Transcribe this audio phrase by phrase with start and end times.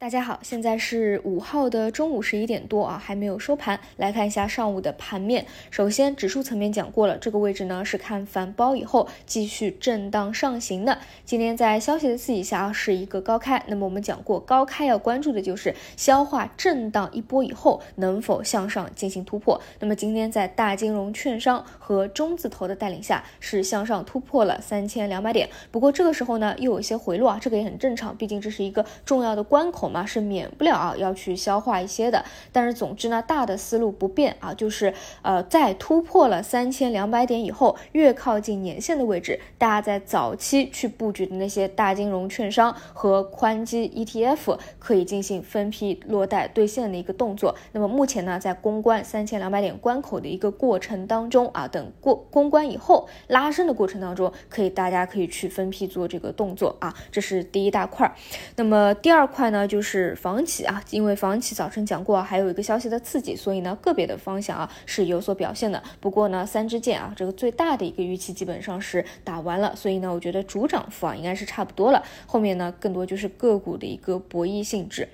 [0.00, 3.78] 大家好，现在是五号的中午十一点多啊，还没有收盘。
[3.98, 5.44] 来看一下上午的盘面。
[5.70, 10.96] 首先，指数层面讲过了，这个位置呢是看反包以后继续震荡上行的。
[11.26, 13.62] 今天在消息的刺激下啊，是一个高开。
[13.66, 19.60] 那么我们讲过，高开要关注的就是消化震荡一波以后能否向上进行突破。
[19.80, 25.50] 那么今天在大金融、券商和中字头的带领下，是向上突破了三千两百点。
[25.70, 29.89] 不过这个时候呢，又有一些回落啊，这个也很正常，毕竟这是一个重要的关口。
[29.90, 32.24] 嘛是免不了啊，要去消化一些的。
[32.52, 47.54] 但是总之呢，大的思路不变啊，就是呃，在突破了三千两百点以后，越靠近年线的位置，大家在早期去布局的那些大金融、券商和宽基 ETF 可以进行分批落袋兑现的一个动作。
[47.72, 58.10] 那么目前呢，在攻关三千两百点关口的一个过程当中啊，等过攻关以后拉升的过程当中，可以大家可以去分批做这个动作啊，这是第一大块。
[58.56, 65.82] 那么第二块呢，就就是房企啊，因为房企早晨讲过，还有一个消息的刺激，所以呢，个别的方向啊是有所表现的。
[66.00, 72.04] 不过呢，三支箭啊，这个最大的一个预期基本上是打完了，所以呢，我觉得主涨幅啊应该是差不多了。
[72.26, 75.08] 后面呢，更多就是个股的一个博弈性质。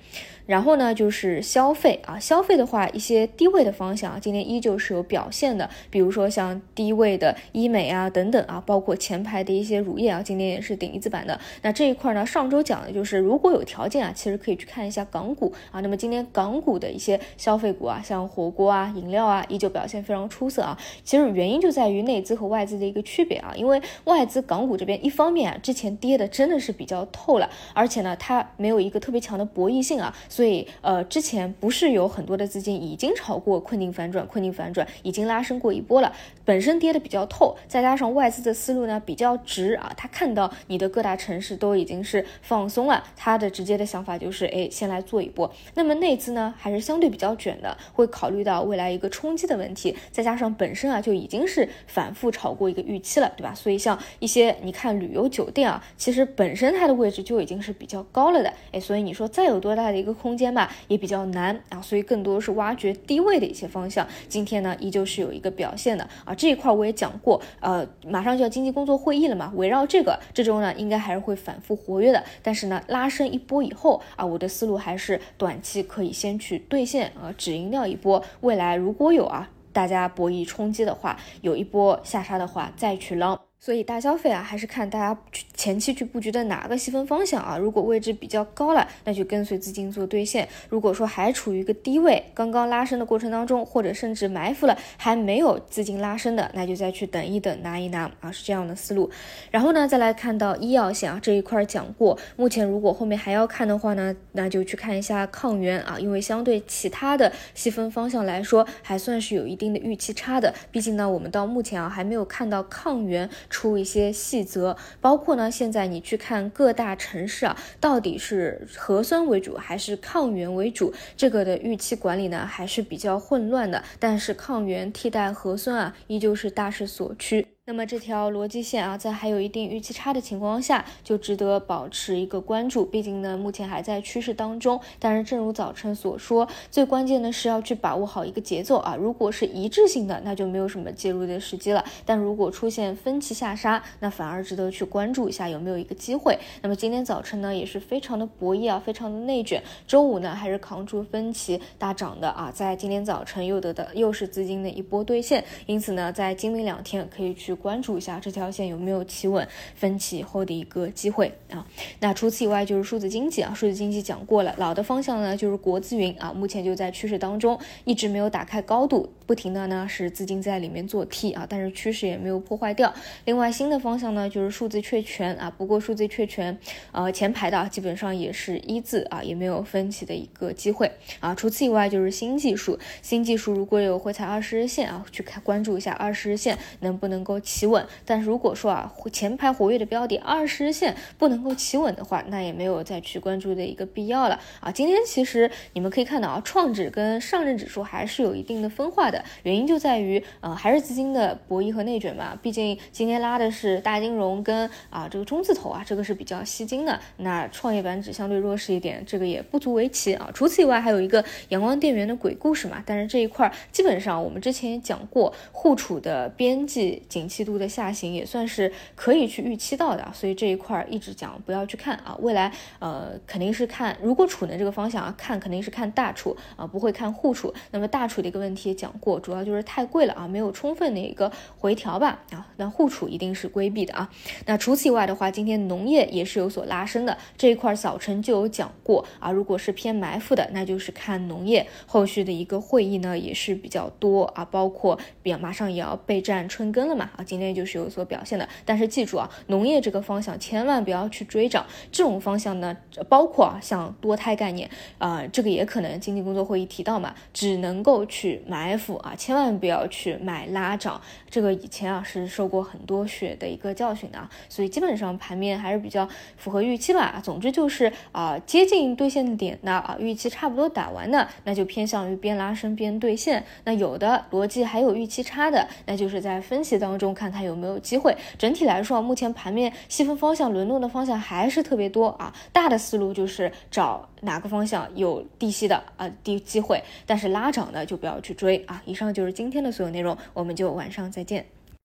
[0.45, 11.37] 然后呢，就是消费啊，消费的话，一些低位的方向啊，今天依旧是有表现的，比如说像低位的医美啊等等啊，包括前排的一些乳业啊，今天也是顶一字板的。
[11.63, 15.79] 那这一块呢，上周讲的就是如果有条件啊，其实可以去看一下港股啊。
[15.79, 20.77] 那么今天港股的一些消费股啊，像火锅啊、饮料啊，依旧表现非常出色啊。
[21.03, 30.13] 其实原因就在于内资和外资的一个区别啊，因为外资港股这边一方面啊，之前跌的真的是比较透了，而且呢，它没有一个特别强的博弈性啊。
[30.27, 36.11] 所以，呃，之前不是有很多的资金已经炒过困境反转，困境反转已经拉升过一波了，
[36.43, 45.51] 本身跌的比较透，再加上外资的思路呢比较直啊，他看到你的各大城市都已经是放松了，他的直接的想法就是，哎，先来做一波。
[45.75, 53.53] 那么内资呢还是相对比较卷的，会考虑到未来一个冲击的问题，再加上本身啊就已经是反复炒过一个预期了，对吧？
[53.53, 60.71] 所以像一些你看旅游酒店啊，其实本身它的位置就已经是比较高了的，哎，所以你说再有多大的一个空间吧？
[60.87, 64.07] 也比较难啊，所以更多是挖掘低位的一些方向。
[64.27, 66.33] 今天呢，依旧是有一个表现的啊。
[66.33, 72.23] 这一块我也讲过，呃，马上就要经济工作会议了嘛，围绕这个，这周呢应该还是会反复活跃的。
[72.43, 78.23] 但是呢，拉升一波以后啊，我的思路还是短期可以先去兑现啊，止盈掉一波。
[78.41, 83.46] 未来如果有啊，大家博弈冲击的话，有一波下杀的话，再去捞。
[83.59, 87.57] 所以大消费啊，还是看大家去前期去布局的哪个细分方向啊。
[87.57, 99.09] 如果位置比较高了，那就跟随资金做兑现；如果说还处于一个低位，刚刚拉升的过程当中，或者甚至埋伏了还没有资金拉升的，那就再去等一等，拿一拿啊，是这样的思路。
[99.49, 110.53] 然后呢，再来看到医药线啊这一块讲过，目前如果后面还要看的话呢，那就去看一下抗原啊，因为相对其他的细分方向来说，还算是有一定的预期差的。
[110.71, 113.27] 毕竟呢，我们到目前啊还没有看到抗原。
[113.49, 123.83] 出一些细则，包括呢，现在你去看各大城市啊，到底是核酸为主还是抗原为主，这个的预期管理呢还是比较混乱的。
[123.99, 127.56] 但是抗原替代核酸啊，依旧是大势所趋。
[127.69, 132.85] 那么这条逻辑线啊，在还有一定预期差的情况下，就值得保持一个关注。
[132.85, 134.79] 毕竟呢，目前还在趋势当中。
[134.99, 138.95] 但是正如早晨所说，最关键的是要去把握好一个节奏啊。
[138.95, 141.83] 如果是一致性的，那就没有什么介入的时机了。
[142.05, 146.39] 但如果出现分歧下杀，那反而值得去关注一下有没有一个机会。
[146.61, 149.61] 那么今天早晨呢，也是非常的博弈啊，非常的内卷。
[149.85, 155.43] 周五呢，还是扛住分歧大涨的啊，在今天早晨又得到又是资金的一波兑现。
[155.65, 157.56] 因此呢，在今明两天可以去。
[157.57, 161.65] 关注一下这条线有没有企稳分歧后的一个机会啊？
[161.99, 172.91] 那除此以外就是数字经济啊，数字经济讲过了，老的方向呢就是国资云啊，目前就在趋势当中，一直没有打开高度，不停的呢是资金在里面做 T 啊，但是趋势也没有破坏掉。
[173.25, 176.57] 另外新的方向呢就是数字确权啊，不过数字确权
[176.91, 181.35] 呃前排的基本上也是一字啊，也没有分歧的一个机会啊。
[181.35, 187.37] 除此以外就是新技术，新技术如果有回踩二十日线啊，去看关注一下二十日线能不能够。
[187.39, 194.71] 企稳，但是如果说啊前排活跃的标的二十日线不能够企稳的话，那也没有再去关注的一个必要了啊。
[194.71, 199.16] 今天其实你们可以看到啊，创指跟上证指数还是有一定的分化的。
[199.17, 202.37] 的，原因就在于呃还是资金的博弈和内卷嘛。
[202.41, 206.99] 毕竟今天拉的是大金融跟啊这个中字头啊，这个是比较吸金的。
[207.17, 210.29] 那创业板指相对弱势一点，这个也不足为奇啊。
[210.33, 212.83] 除此以外，还有一个阳光电源的鬼故事嘛。
[212.85, 222.15] 但是这一块基本上我们之前也讲过，沪储的边际景气度的下行也算是可以去预期到的，所以这一块一直讲不要去看啊。
[222.21, 227.53] 未来呃肯定是看，如果储能这个方向啊看肯定是看大储啊，不会看沪储。
[227.71, 232.47] 那么大储的一个问题也讲过，主要就是太贵了啊，没有充分的一个回调吧啊。
[232.57, 234.09] 那互储一定是规避的啊。
[234.45, 239.31] 那除此以外的话，今天农业也是有所拉升的，这一块早晨就有讲过啊。
[239.31, 248.49] 如果是偏埋伏的，那就是看农业后续的一个会议呢也是比较多啊，包括比马上也要备战春耕了嘛啊，今天就是有所表现的。
[248.65, 252.75] 但是记住啊，农业这个方向千万不要去追涨，这种方向呢，
[253.07, 260.99] 包括啊像多胎概念啊，这个也可能经济工作会议提到嘛，只能够去埋伏啊，千万不要去买拉涨。
[261.29, 267.21] 这个以前啊是受过很多血的一个教训的啊，所以基本上盘面还是比较符合预期吧。
[267.23, 273.43] 总之就是啊，接近兑现点的啊，预期差不多打完的，那就偏向于边拉升边兑现。
[273.65, 278.15] 那有的逻辑还有预期差的，那就是在分析当中看看有没有机会。
[278.37, 282.33] 整体来说，目前盘面细分方向轮动的方向还是特别多啊。
[282.51, 288.81] 大的思路就是找哪个方向有低吸的啊低机会，但是拉涨的就不要去追啊。
[288.87, 291.45] 以上就是今天的所有内容，我们就晚上再见。